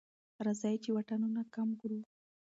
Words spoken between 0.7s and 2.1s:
چې واټنونه کم کړو.